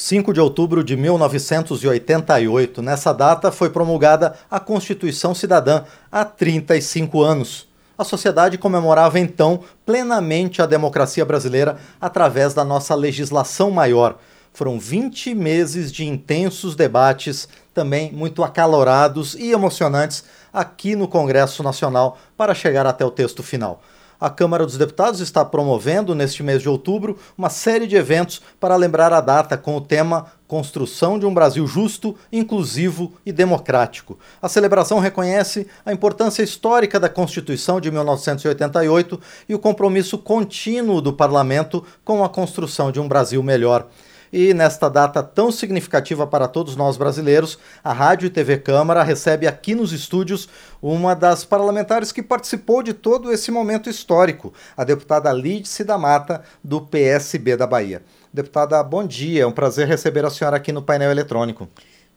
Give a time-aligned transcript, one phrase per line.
[0.00, 2.80] 5 de outubro de 1988.
[2.80, 7.68] Nessa data foi promulgada a Constituição Cidadã, há 35 anos.
[7.98, 14.16] A sociedade comemorava então plenamente a democracia brasileira através da nossa legislação maior.
[14.54, 22.16] Foram 20 meses de intensos debates, também muito acalorados e emocionantes, aqui no Congresso Nacional
[22.38, 23.82] para chegar até o texto final
[24.20, 28.76] a Câmara dos Deputados está promovendo, neste mês de outubro, uma série de eventos para
[28.76, 34.18] lembrar a data com o tema Construção de um Brasil Justo, Inclusivo e Democrático.
[34.42, 41.12] A celebração reconhece a importância histórica da Constituição de 1988 e o compromisso contínuo do
[41.12, 43.88] parlamento com a construção de um Brasil melhor.
[44.32, 49.46] E nesta data tão significativa para todos nós brasileiros, a Rádio e TV Câmara recebe
[49.46, 50.48] aqui nos estúdios
[50.80, 56.42] uma das parlamentares que participou de todo esse momento histórico, a deputada Lídice da Mata,
[56.62, 58.02] do PSB da Bahia.
[58.32, 59.42] Deputada, bom dia.
[59.42, 61.68] É um prazer receber a senhora aqui no painel eletrônico.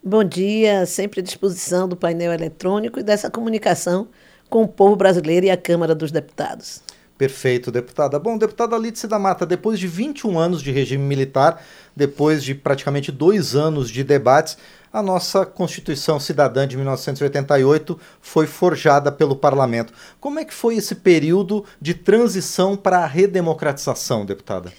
[0.04, 4.08] Bom dia, sempre à disposição do painel eletrônico e dessa comunicação
[4.50, 6.84] com o povo brasileiro e a Câmara dos Deputados.
[7.18, 8.18] Perfeito, deputada.
[8.18, 11.64] Bom, deputada Lídice da Mata, depois de 21 anos de regime militar,
[11.96, 14.58] depois de praticamente dois anos de debates,
[14.92, 19.94] a nossa Constituição Cidadã de 1988 foi forjada pelo parlamento.
[20.20, 24.72] Como é que foi esse período de transição para a redemocratização, deputada?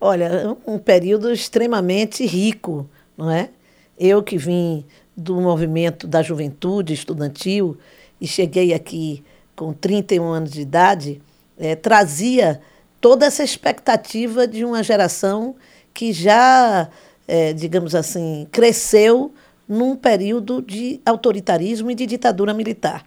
[0.00, 3.50] Olha, um período extremamente rico, não é?
[3.98, 4.84] Eu que vim
[5.16, 7.78] do movimento da juventude estudantil
[8.20, 11.22] e cheguei aqui com 31 anos de idade,
[11.58, 12.60] é, trazia
[13.00, 15.56] toda essa expectativa de uma geração
[15.92, 16.88] que já,
[17.26, 19.32] é, digamos assim, cresceu
[19.68, 23.04] num período de autoritarismo e de ditadura militar.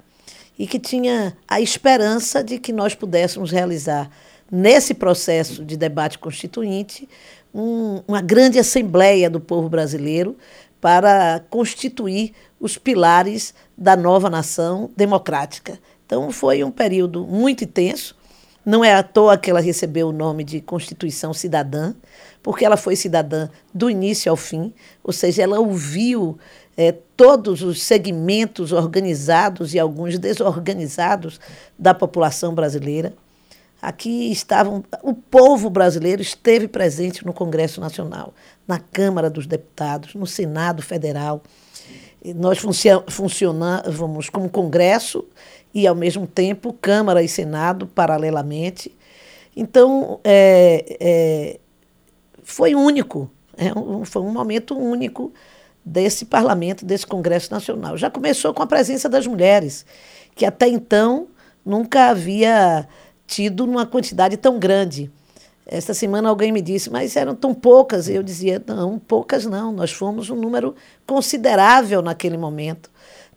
[0.58, 4.09] E que tinha a esperança de que nós pudéssemos realizar,
[4.52, 7.08] nesse processo de debate constituinte,
[7.53, 10.36] um, uma grande assembleia do povo brasileiro
[10.81, 15.80] para constituir os pilares da nova nação democrática.
[16.06, 18.16] Então, foi um período muito intenso,
[18.66, 21.94] não é à toa que ela recebeu o nome de Constituição Cidadã,
[22.42, 26.38] porque ela foi cidadã do início ao fim, ou seja, ela ouviu
[26.78, 31.40] é, todos os segmentos organizados e alguns desorganizados
[31.78, 33.14] da população brasileira.
[33.81, 34.84] Aqui estavam.
[35.03, 38.34] O povo brasileiro esteve presente no Congresso Nacional,
[38.68, 41.41] na Câmara dos Deputados, no Senado Federal.
[42.22, 42.59] E nós
[43.08, 45.26] funcionávamos como Congresso
[45.74, 48.96] e, ao mesmo tempo, Câmara e Senado paralelamente.
[49.56, 51.59] Então, é, é,
[52.44, 55.31] foi único, é um, foi um momento único
[55.84, 57.97] desse parlamento, desse Congresso Nacional.
[57.97, 59.85] Já começou com a presença das mulheres,
[60.35, 61.28] que até então
[61.66, 62.88] nunca havia
[63.28, 65.12] tido uma quantidade tão grande.
[65.66, 68.09] Esta semana alguém me disse, mas eram tão poucas.
[68.09, 70.75] Eu dizia, não, poucas não, nós fomos um número
[71.06, 72.90] considerável naquele momento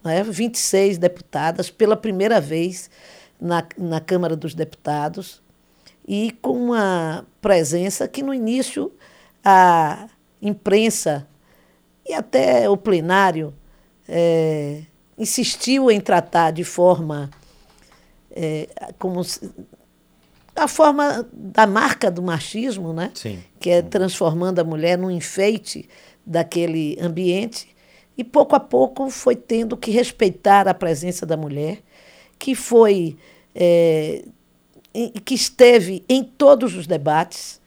[0.05, 2.91] né, 26 deputadas pela primeira vez
[3.41, 5.43] na, na Câmara dos Deputados
[6.07, 8.93] e com uma presença que no início
[9.45, 10.09] a
[10.41, 11.27] imprensa
[12.07, 13.55] e até o plenário
[14.09, 14.83] é,
[15.17, 17.31] insistiu em tratar de forma
[18.31, 18.69] é,
[18.99, 19.21] como
[20.55, 23.11] a forma da marca do machismo, né?
[23.15, 23.43] Sim.
[23.59, 25.89] que é transformando a mulher num enfeite
[26.27, 27.72] daquele ambiente
[28.17, 31.83] e pouco a pouco foi tendo que respeitar a presença da mulher,
[32.39, 33.17] que foi
[33.55, 34.25] é,
[35.25, 37.61] que esteve em todos os debates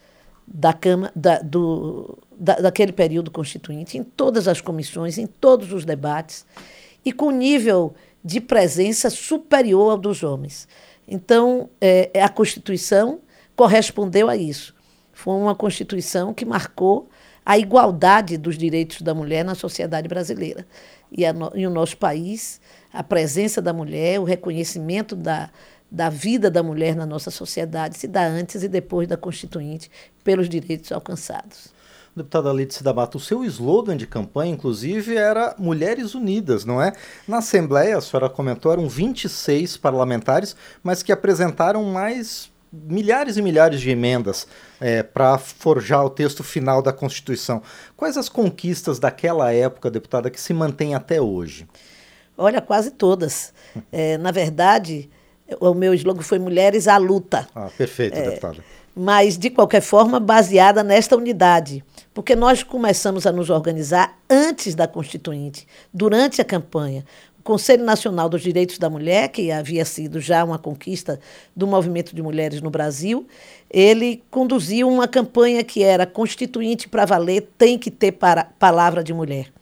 [0.47, 5.85] da Câmara, da, do, da, daquele período constituinte, em todas as comissões, em todos os
[5.85, 6.45] debates,
[7.03, 10.67] e com nível de presença superior ao dos homens.
[11.07, 13.19] Então, é, a Constituição
[13.55, 14.75] correspondeu a isso.
[15.13, 17.07] Foi uma Constituição que marcou
[17.45, 20.65] a igualdade dos direitos da mulher na sociedade brasileira.
[21.11, 22.59] E, a, e o nosso país,
[22.91, 25.51] a presença da mulher, o reconhecimento da,
[25.91, 29.91] da vida da mulher na nossa sociedade se dá antes e depois da Constituinte,
[30.23, 31.73] pelos direitos alcançados.
[32.15, 36.93] Deputada Lídice da Mata, o seu slogan de campanha, inclusive, era Mulheres Unidas, não é?
[37.27, 43.81] Na Assembleia, a senhora comentou, eram 26 parlamentares, mas que apresentaram mais milhares e milhares
[43.81, 44.47] de emendas
[44.79, 47.61] é, para forjar o texto final da Constituição.
[47.95, 51.67] Quais as conquistas daquela época, deputada, que se mantêm até hoje?
[52.37, 53.53] Olha, quase todas.
[53.91, 55.09] É, na verdade,
[55.59, 57.47] o meu slogan foi Mulheres à Luta.
[57.55, 58.63] Ah, perfeito, é, deputada.
[58.95, 61.83] Mas, de qualquer forma, baseada nesta unidade.
[62.13, 67.05] Porque nós começamos a nos organizar antes da Constituinte, durante a campanha
[67.45, 71.19] Conselho Nacional dos Direitos da Mulher, que havia sido já uma conquista
[71.55, 73.27] do movimento de mulheres no Brasil,
[73.69, 79.13] ele conduziu uma campanha que era Constituinte para valer tem que ter para, palavra de
[79.13, 79.53] mulher.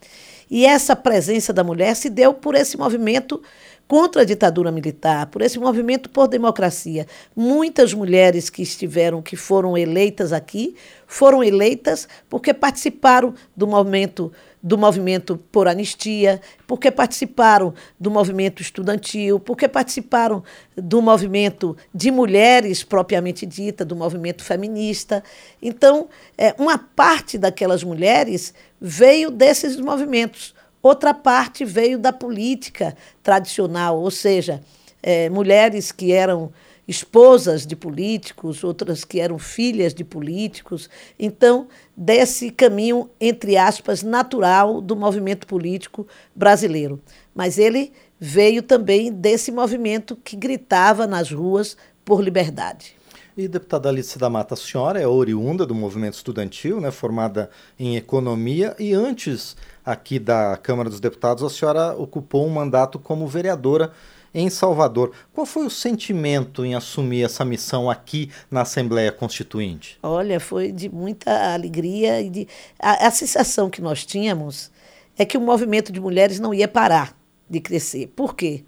[0.49, 3.41] E essa presença da mulher se deu por esse movimento
[3.87, 7.05] contra a ditadura militar, por esse movimento por democracia.
[7.35, 10.75] Muitas mulheres que estiveram, que foram eleitas aqui,
[11.05, 14.31] foram eleitas porque participaram do movimento
[14.63, 20.41] do movimento por anistia, porque participaram do movimento estudantil, porque participaram
[20.77, 25.21] do movimento de mulheres propriamente dita, do movimento feminista.
[25.61, 26.07] Então,
[26.37, 30.55] é, uma parte daquelas mulheres veio desses movimentos.
[30.83, 32.93] Outra parte veio da política
[33.23, 34.61] tradicional, ou seja,
[35.01, 36.51] é, mulheres que eram
[36.85, 40.89] esposas de políticos, outras que eram filhas de políticos.
[41.17, 47.01] Então, desse caminho, entre aspas, natural do movimento político brasileiro.
[47.33, 52.93] Mas ele veio também desse movimento que gritava nas ruas por liberdade.
[53.35, 57.49] E deputada Alice da Mata, a senhora é oriunda do movimento estudantil, né, formada
[57.79, 63.25] em economia, e antes aqui da Câmara dos Deputados, a senhora ocupou um mandato como
[63.25, 63.91] vereadora
[64.35, 65.13] em Salvador.
[65.33, 69.97] Qual foi o sentimento em assumir essa missão aqui na Assembleia Constituinte?
[70.03, 72.47] Olha, foi de muita alegria e de
[72.77, 74.69] a, a sensação que nós tínhamos
[75.17, 77.17] é que o movimento de mulheres não ia parar
[77.49, 78.07] de crescer.
[78.15, 78.63] Por quê?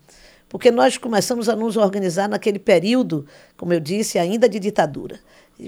[0.47, 3.25] Porque nós começamos a nos organizar naquele período,
[3.57, 5.19] como eu disse, ainda de ditadura.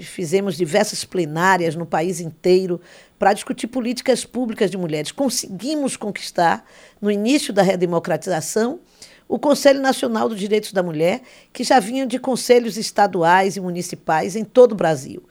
[0.02, 2.80] Fizemos diversas plenárias no país inteiro
[3.18, 5.10] para discutir políticas públicas de mulheres.
[5.10, 6.64] Conseguimos conquistar,
[7.00, 8.80] no início da redemocratização,
[9.28, 11.22] o Conselho Nacional dos Direitos da Mulher,
[11.52, 15.22] que já vinha de conselhos estaduais e municipais em todo o Brasil.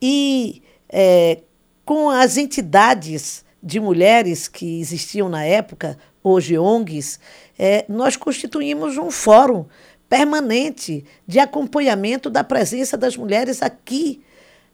[0.00, 1.40] E é,
[1.84, 7.18] com as entidades de mulheres que existiam na época, hoje ONGs,
[7.58, 9.64] é, nós constituímos um fórum
[10.06, 14.22] permanente de acompanhamento da presença das mulheres aqui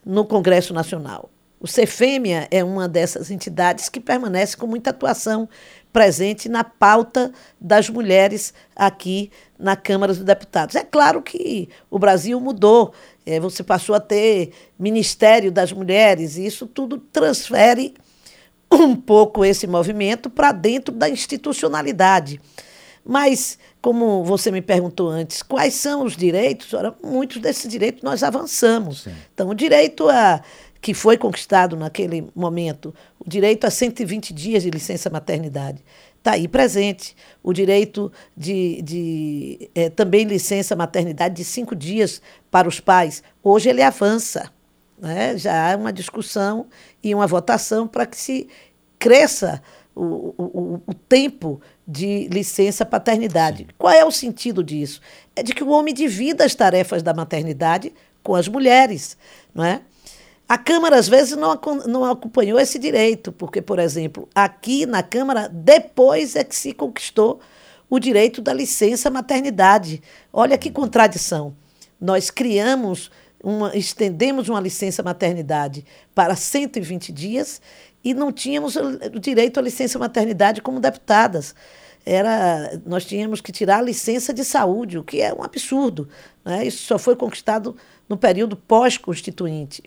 [0.04, 1.30] no Congresso Nacional.
[1.60, 5.48] O Cefêmia é uma dessas entidades que permanece com muita atuação
[5.92, 10.74] presente na pauta das mulheres aqui na Câmara dos Deputados.
[10.74, 12.92] É claro que o Brasil mudou,
[13.24, 17.94] é, você passou a ter Ministério das Mulheres, e isso tudo transfere
[18.70, 22.40] um pouco esse movimento para dentro da institucionalidade.
[23.04, 26.72] Mas como você me perguntou antes, quais são os direitos?
[26.74, 29.02] Ora, muitos desses direitos nós avançamos.
[29.02, 29.12] Sim.
[29.32, 30.42] Então, o direito a
[30.80, 35.84] que foi conquistado naquele momento, o direito a 120 dias de licença maternidade,
[36.16, 37.14] está aí presente.
[37.42, 43.22] O direito de, de é, também licença maternidade de cinco dias para os pais.
[43.42, 44.50] Hoje ele avança.
[45.00, 45.36] Né?
[45.36, 46.66] Já há uma discussão
[47.02, 48.48] e uma votação para que se
[48.98, 49.62] cresça
[49.94, 53.64] o, o, o tempo de licença paternidade.
[53.64, 53.68] Sim.
[53.78, 55.00] Qual é o sentido disso?
[55.34, 57.92] É de que o homem divida as tarefas da maternidade
[58.22, 59.16] com as mulheres,
[59.54, 59.80] não é?
[60.46, 65.48] A Câmara, às vezes, não, não acompanhou esse direito, porque, por exemplo, aqui na Câmara,
[65.48, 67.40] depois é que se conquistou
[67.88, 70.02] o direito da licença maternidade.
[70.32, 71.54] Olha que contradição.
[72.00, 73.12] Nós criamos,
[73.42, 75.84] uma, estendemos uma licença maternidade
[76.14, 77.60] para 120 dias
[78.02, 81.54] e não tínhamos o direito à licença maternidade como deputadas.
[82.04, 86.08] Era, nós tínhamos que tirar a licença de saúde, o que é um absurdo.
[86.44, 86.66] Né?
[86.66, 87.76] Isso só foi conquistado
[88.08, 89.82] no período pós-constituinte.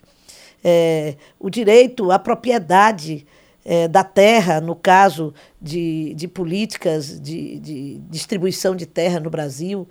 [0.64, 3.26] É, o direito à propriedade
[3.66, 9.88] é, da terra, no caso de, de políticas de, de distribuição de terra no Brasil,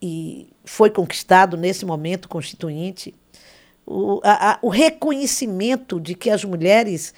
[0.00, 3.14] e foi conquistado nesse momento constituinte.
[3.86, 7.12] O, a, a, o reconhecimento de que as mulheres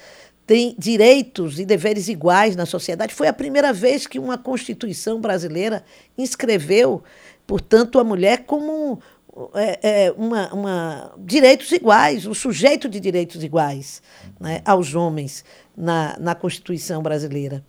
[0.46, 3.14] tem direitos e deveres iguais na sociedade.
[3.14, 5.84] Foi a primeira vez que uma Constituição brasileira
[6.18, 7.02] inscreveu,
[7.46, 9.00] portanto, a mulher como
[9.54, 14.02] é, é, uma, uma, direitos iguais, um sujeito de direitos iguais
[14.38, 15.44] né, aos homens
[15.76, 17.64] na, na Constituição brasileira.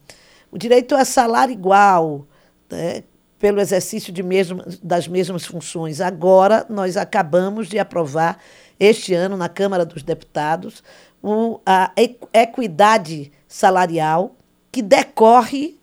[0.51, 2.27] O direito a salário igual,
[2.70, 3.03] né,
[3.44, 6.00] pelo exercício mesmo, das mesmas funções.
[6.00, 8.40] Agora, nós acabamos de aprovar,
[8.80, 10.82] este ano, na Câmara dos Deputados,
[11.22, 11.92] o, a
[12.34, 14.34] equidade salarial
[14.72, 15.78] que decorre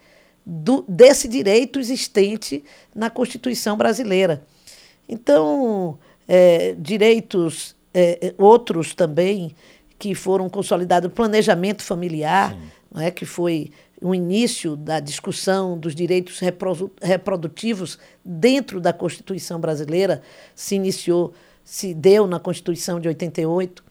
[0.45, 2.65] do, desse direito existente
[2.95, 4.43] na Constituição brasileira.
[5.07, 9.55] Então, é, direitos é, outros também
[9.99, 12.57] que foram consolidados, planejamento familiar,
[12.93, 13.71] não é, que foi
[14.01, 16.41] o início da discussão dos direitos
[17.03, 20.23] reprodutivos dentro da Constituição brasileira,
[20.55, 21.33] se iniciou,
[21.63, 23.85] se deu na Constituição de 88.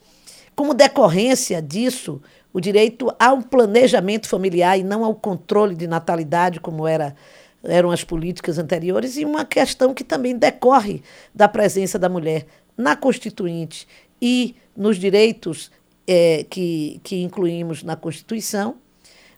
[0.54, 2.20] Como decorrência disso,
[2.52, 7.14] o direito ao planejamento familiar e não ao controle de natalidade, como era
[7.62, 11.02] eram as políticas anteriores, e uma questão que também decorre
[11.34, 13.86] da presença da mulher na Constituinte
[14.20, 15.70] e nos direitos
[16.06, 18.76] é, que, que incluímos na Constituição,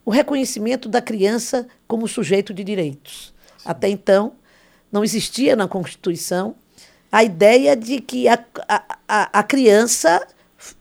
[0.04, 3.32] o reconhecimento da criança como sujeito de direitos.
[3.58, 3.64] Sim.
[3.64, 4.32] Até então,
[4.90, 6.54] não existia na Constituição
[7.10, 8.42] a ideia de que a,
[9.06, 10.26] a, a criança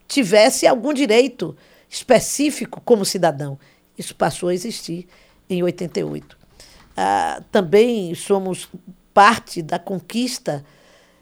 [0.07, 1.55] tivesse algum direito
[1.89, 3.59] específico como cidadão.
[3.97, 5.07] Isso passou a existir
[5.49, 6.37] em 88.
[6.95, 8.69] Ah, também somos
[9.13, 10.63] parte da conquista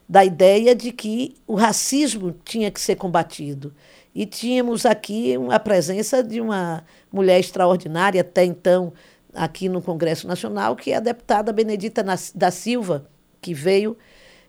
[0.07, 3.73] da ideia de que o racismo tinha que ser combatido.
[4.13, 8.91] E tínhamos aqui a presença de uma mulher extraordinária, até então,
[9.33, 12.03] aqui no Congresso Nacional, que é a deputada Benedita
[12.35, 13.05] da Silva,
[13.41, 13.95] que veio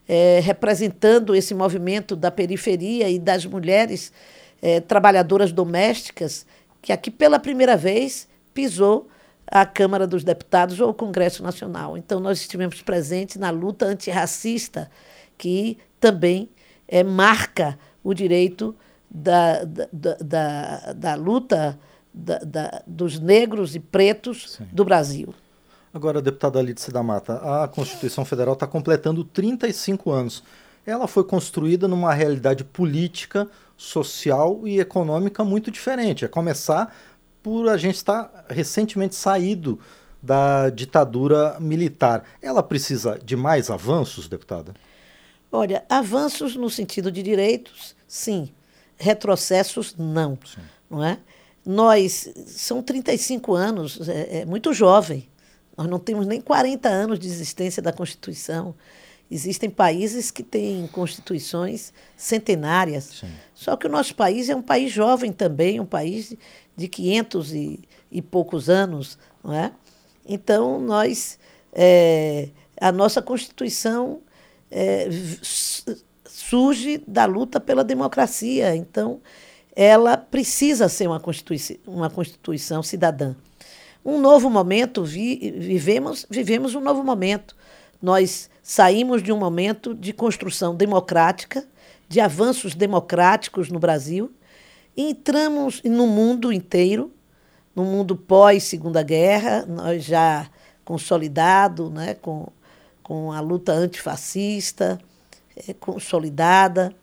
[0.07, 4.11] é, representando esse movimento da periferia e das mulheres
[4.61, 6.45] é, trabalhadoras domésticas,
[6.81, 9.07] que aqui pela primeira vez pisou
[9.47, 11.97] a Câmara dos Deputados ou o Congresso Nacional.
[11.97, 14.89] Então, nós estivemos presentes na luta antirracista,
[15.37, 16.49] que também
[16.87, 18.75] é, marca o direito
[19.13, 19.87] da, da,
[20.21, 21.77] da, da luta
[22.13, 24.67] da, da, dos negros e pretos Sim.
[24.71, 25.33] do Brasil.
[25.93, 30.43] Agora, deputada Alice da Mata, a Constituição Federal está completando 35 anos.
[30.85, 36.23] Ela foi construída numa realidade política, social e econômica muito diferente.
[36.23, 36.95] A começar
[37.43, 39.79] por a gente estar recentemente saído
[40.21, 42.23] da ditadura militar.
[42.41, 44.73] Ela precisa de mais avanços, deputada?
[45.51, 48.49] Olha, avanços no sentido de direitos, sim.
[49.01, 50.37] Retrocessos, não.
[50.45, 50.61] Sim.
[50.89, 51.17] Não é?
[51.65, 55.27] Nós, são 35 anos, é, é muito jovem.
[55.77, 58.75] Nós não temos nem 40 anos de existência da Constituição.
[59.29, 63.05] Existem países que têm constituições centenárias.
[63.21, 63.31] Sim.
[63.55, 66.35] Só que o nosso país é um país jovem também, um país
[66.75, 67.79] de 500 e,
[68.11, 69.71] e poucos anos, não é?
[70.25, 71.39] Então, nós,
[71.73, 74.21] é, a nossa Constituição
[74.69, 75.07] é,
[76.51, 78.75] surge da luta pela democracia.
[78.75, 79.21] Então,
[79.73, 83.33] ela precisa ser uma Constituição, uma Constituição cidadã.
[84.03, 87.55] Um novo momento, vi, vivemos, vivemos um novo momento.
[88.01, 91.65] Nós saímos de um momento de construção democrática,
[92.09, 94.29] de avanços democráticos no Brasil,
[94.97, 97.13] e entramos no mundo inteiro,
[97.73, 100.49] no mundo pós-Segunda Guerra, nós já
[100.83, 102.47] consolidado, né, com,
[103.01, 104.99] com a luta antifascista
[105.79, 106.93] consolidada,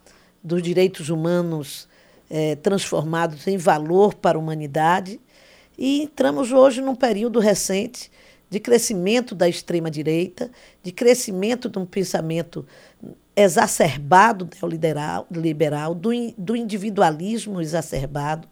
[0.42, 1.88] dos direitos humanos
[2.30, 5.20] é, transformados em valor para a humanidade,
[5.76, 8.10] e entramos hoje num período recente
[8.50, 10.50] de crescimento da extrema-direita,
[10.82, 12.66] de crescimento de um pensamento
[13.36, 18.48] exacerbado neoliberal, liberal, do, do individualismo exacerbado,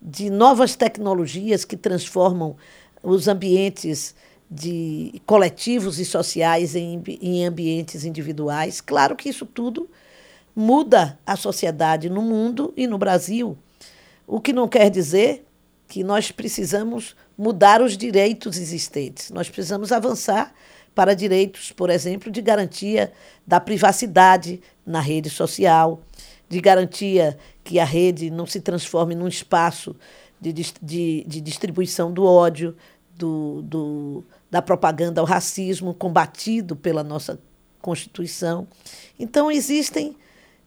[0.00, 2.56] de novas tecnologias que transformam
[3.02, 4.14] os ambientes
[4.50, 8.80] de coletivos e sociais em, em ambientes individuais.
[8.80, 9.88] Claro que isso tudo
[10.54, 13.58] muda a sociedade no mundo e no Brasil,
[14.26, 15.44] o que não quer dizer
[15.88, 19.30] que nós precisamos mudar os direitos existentes.
[19.30, 20.54] Nós precisamos avançar
[20.94, 23.12] para direitos, por exemplo, de garantia
[23.46, 26.00] da privacidade na rede social,
[26.48, 29.94] de garantia que a rede não se transforme num espaço
[30.40, 32.74] de, de, de distribuição do ódio,
[33.14, 37.38] do, do, da propaganda ao racismo combatido pela nossa
[37.80, 38.66] Constituição.
[39.18, 40.16] Então, existem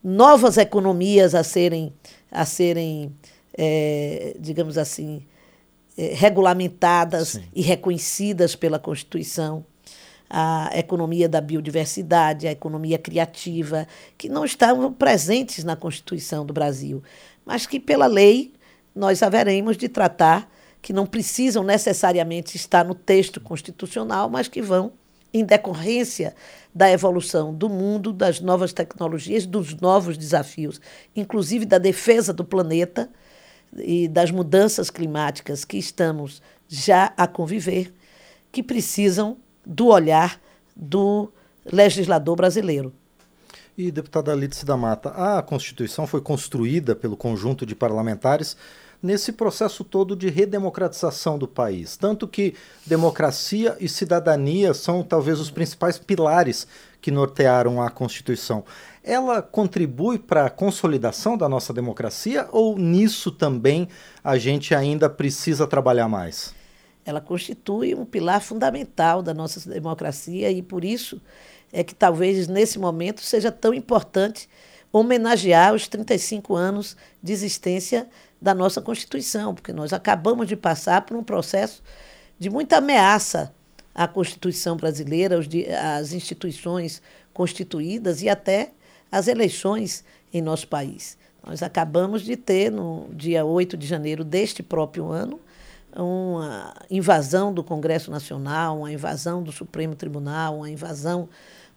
[0.03, 1.93] novas economias a serem,
[2.31, 3.13] a serem
[3.57, 5.21] é, digamos assim,
[5.97, 7.43] é, regulamentadas Sim.
[7.53, 9.65] e reconhecidas pela Constituição
[10.29, 17.01] a economia da biodiversidade, a economia criativa, que não estavam presentes na Constituição do Brasil,
[17.43, 18.53] mas que, pela lei,
[18.93, 20.47] nós haveremos de tratar,
[20.81, 24.93] que não precisam necessariamente estar no texto constitucional, mas que vão,
[25.33, 26.35] em decorrência
[26.73, 30.79] da evolução do mundo, das novas tecnologias, dos novos desafios,
[31.15, 33.09] inclusive da defesa do planeta
[33.77, 37.93] e das mudanças climáticas que estamos já a conviver,
[38.51, 40.41] que precisam do olhar
[40.75, 41.31] do
[41.65, 42.93] legislador brasileiro.
[43.77, 48.57] E, deputada Lídice da Mata, a Constituição foi construída pelo conjunto de parlamentares
[49.01, 51.95] nesse processo todo de redemocratização do país.
[51.95, 56.67] Tanto que democracia e cidadania são talvez os principais pilares
[57.01, 58.63] que nortearam a Constituição.
[59.03, 63.87] Ela contribui para a consolidação da nossa democracia ou nisso também
[64.23, 66.53] a gente ainda precisa trabalhar mais?
[67.09, 71.19] ela constitui um pilar fundamental da nossa democracia e por isso
[71.73, 74.47] é que talvez nesse momento seja tão importante
[74.91, 78.07] homenagear os 35 anos de existência
[78.41, 81.83] da nossa Constituição, porque nós acabamos de passar por um processo
[82.37, 83.53] de muita ameaça
[83.93, 85.39] a Constituição brasileira,
[85.97, 87.01] as instituições
[87.33, 88.71] constituídas e até
[89.11, 91.17] as eleições em nosso país.
[91.45, 95.39] Nós acabamos de ter, no dia 8 de janeiro deste próprio ano,
[95.95, 101.27] uma invasão do Congresso Nacional, uma invasão do Supremo Tribunal, uma invasão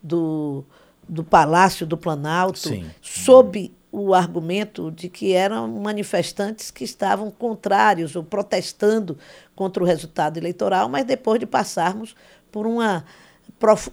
[0.02, 0.64] do,
[1.08, 2.84] do Palácio do Planalto, Sim.
[3.00, 9.18] sob o argumento de que eram manifestantes que estavam contrários ou protestando
[9.54, 12.16] contra o resultado eleitoral, mas depois de passarmos
[12.50, 13.04] por uma,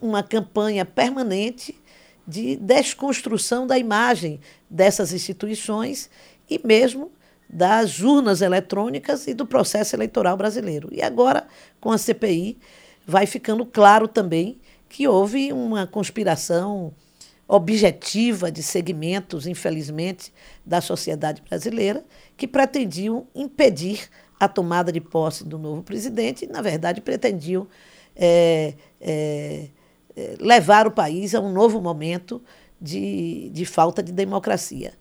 [0.01, 1.77] uma campanha permanente
[2.25, 4.39] de desconstrução da imagem
[4.69, 6.09] dessas instituições
[6.49, 7.11] e mesmo
[7.49, 10.87] das urnas eletrônicas e do processo eleitoral brasileiro.
[10.91, 11.45] E agora,
[11.81, 12.57] com a CPI,
[13.05, 16.93] vai ficando claro também que houve uma conspiração
[17.51, 20.31] objetiva de segmentos, infelizmente,
[20.63, 22.05] da sociedade brasileira
[22.37, 24.07] que pretendiam impedir
[24.39, 27.67] a tomada de posse do novo presidente e, na verdade, pretendiam
[28.15, 29.67] é, é,
[30.39, 32.39] levar o país a um novo momento
[32.79, 34.93] de, de falta de democracia.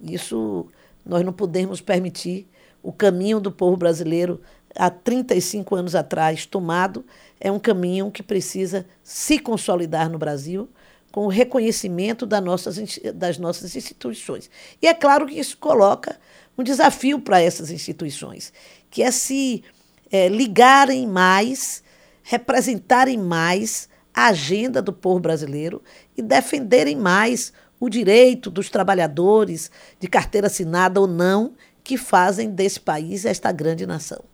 [0.00, 0.68] Isso
[1.04, 2.46] nós não podemos permitir
[2.80, 4.40] o caminho do povo brasileiro
[4.76, 7.04] há 35 anos atrás tomado
[7.40, 10.68] é um caminho que precisa se consolidar no Brasil
[11.10, 14.50] com o reconhecimento das nossas, das nossas instituições.
[14.80, 16.18] E é claro que isso coloca
[16.56, 18.52] um desafio para essas instituições,
[18.90, 19.62] que é se
[20.10, 21.82] é, ligarem mais,
[22.22, 25.82] representarem mais a agenda do povo brasileiro
[26.16, 32.80] e defenderem mais o direito dos trabalhadores, de carteira assinada ou não, que fazem desse
[32.80, 34.24] país esta grande nação.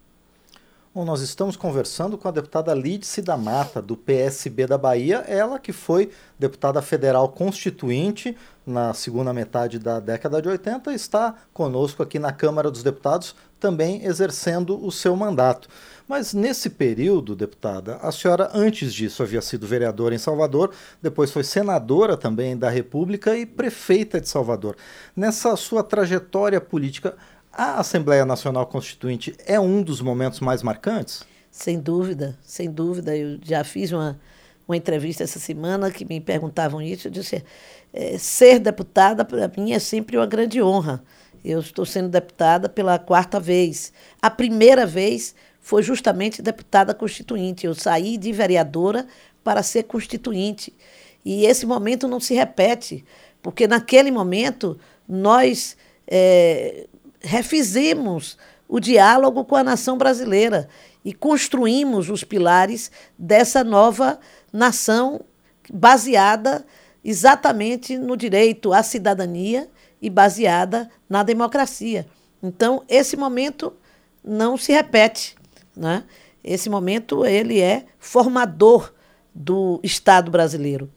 [0.94, 5.58] Bom, nós estamos conversando com a deputada Lídice da Mata, do PSB da Bahia, ela
[5.58, 12.20] que foi deputada federal constituinte na segunda metade da década de 80, está conosco aqui
[12.20, 15.68] na Câmara dos Deputados, também exercendo o seu mandato.
[16.06, 20.70] Mas nesse período, deputada, a senhora antes disso havia sido vereadora em Salvador,
[21.02, 24.76] depois foi senadora também da República e prefeita de Salvador.
[25.16, 27.16] Nessa sua trajetória política,
[27.56, 31.22] a Assembleia Nacional Constituinte é um dos momentos mais marcantes?
[31.50, 33.16] Sem dúvida, sem dúvida.
[33.16, 34.20] Eu já fiz uma,
[34.66, 37.06] uma entrevista essa semana que me perguntavam isso.
[37.06, 37.44] Eu disse:
[37.92, 41.02] é, ser deputada, para mim, é sempre uma grande honra.
[41.44, 43.92] Eu estou sendo deputada pela quarta vez.
[44.20, 47.66] A primeira vez foi justamente deputada constituinte.
[47.66, 49.06] Eu saí de vereadora
[49.44, 50.74] para ser constituinte.
[51.24, 53.04] E esse momento não se repete,
[53.40, 54.76] porque naquele momento
[55.08, 55.76] nós.
[56.06, 56.86] É,
[57.24, 58.36] refizemos
[58.68, 60.68] o diálogo com a nação brasileira
[61.04, 64.18] e construímos os pilares dessa nova
[64.52, 65.20] nação
[65.72, 66.64] baseada
[67.04, 69.68] exatamente no direito à cidadania
[70.00, 72.06] e baseada na democracia.
[72.42, 73.72] Então, esse momento
[74.22, 75.36] não se repete,
[75.76, 76.04] né?
[76.42, 78.92] Esse momento ele é formador
[79.34, 80.90] do Estado brasileiro.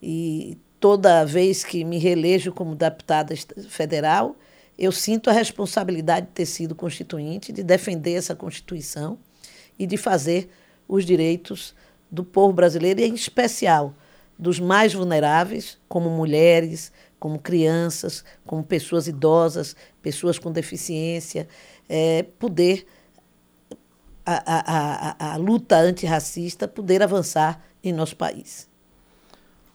[0.00, 3.34] E toda vez que me reelejo como deputada
[3.68, 4.36] federal,
[4.78, 9.18] eu sinto a responsabilidade de ter sido constituinte, de defender essa Constituição
[9.78, 10.50] e de fazer
[10.88, 11.74] os direitos
[12.10, 13.94] do povo brasileiro, e em especial
[14.38, 21.48] dos mais vulneráveis, como mulheres, como crianças, como pessoas idosas, pessoas com deficiência,
[21.88, 22.86] é, poder,
[24.26, 28.68] a, a, a, a luta antirracista, poder avançar em nosso país.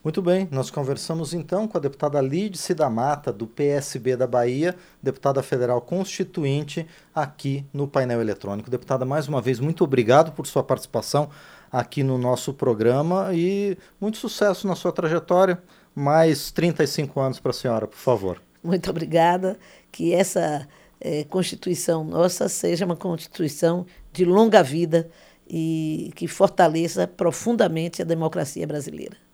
[0.09, 4.75] Muito bem, nós conversamos então com a deputada Lídice da Mata, do PSB da Bahia,
[5.03, 8.71] deputada federal constituinte, aqui no painel eletrônico.
[8.71, 11.29] Deputada, mais uma vez, muito obrigado por sua participação
[11.71, 15.61] aqui no nosso programa e muito sucesso na sua trajetória.
[15.93, 18.41] Mais 35 anos para a senhora, por favor.
[18.63, 19.59] Muito obrigada.
[19.91, 20.67] Que essa
[20.99, 25.07] eh, Constituição nossa seja uma Constituição de longa vida
[25.47, 29.28] e que fortaleça profundamente a democracia brasileira.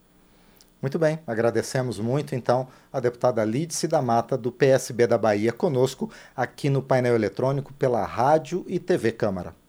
[0.86, 6.12] Muito bem, agradecemos muito então a deputada Lídice da Mata, do PSB da Bahia, conosco
[6.36, 9.65] aqui no painel eletrônico pela Rádio e TV Câmara.